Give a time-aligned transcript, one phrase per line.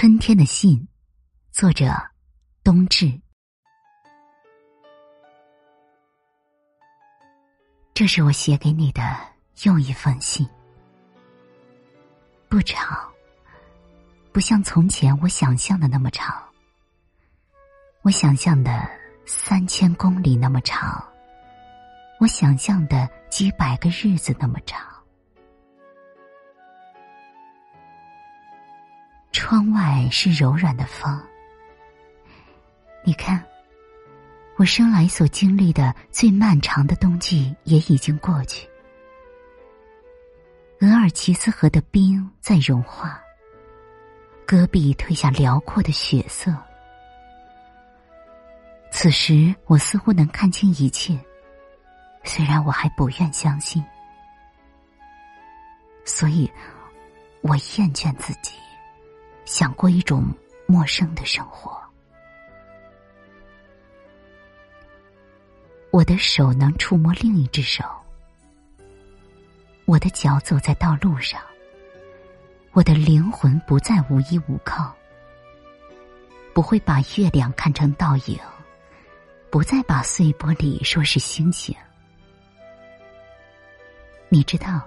[0.00, 0.88] 春天的信，
[1.52, 1.92] 作者
[2.64, 3.20] 冬至。
[7.92, 9.02] 这是我写给你的
[9.62, 10.48] 又一封信，
[12.48, 13.12] 不长，
[14.32, 16.42] 不像从前我想象的那么长。
[18.00, 18.88] 我想象的
[19.26, 21.06] 三千公里那么长，
[22.20, 24.80] 我想象的几百个日子那么长。
[29.50, 31.20] 窗外是柔软的风，
[33.02, 33.44] 你看，
[34.54, 38.68] 我生来所经历的最漫长的冬季也已经过去。
[40.78, 43.20] 额尔齐斯河的冰在融化，
[44.46, 46.56] 戈壁褪下辽阔的血色。
[48.92, 51.18] 此时，我似乎能看清一切，
[52.22, 53.84] 虽然我还不愿相信。
[56.04, 56.48] 所以，
[57.40, 58.52] 我厌倦自己。
[59.50, 60.24] 想过一种
[60.64, 61.76] 陌生的生活。
[65.90, 67.84] 我的手能触摸另一只手，
[69.86, 71.42] 我的脚走在道路上，
[72.70, 74.94] 我的灵魂不再无依无靠，
[76.54, 78.38] 不会把月亮看成倒影，
[79.50, 81.74] 不再把碎玻璃说是星星。
[84.28, 84.80] 你知道，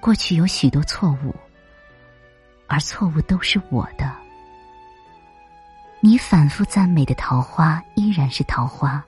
[0.00, 1.34] 过去有许多错误。
[2.68, 4.12] 而错误都是我的。
[6.00, 9.02] 你反复赞美的桃花依然是桃花，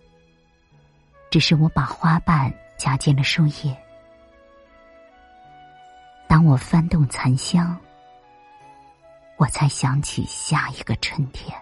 [1.31, 3.77] 只是我把花瓣夹进了树叶。
[6.27, 7.77] 当我翻动残香，
[9.36, 11.56] 我才想起下一个春天。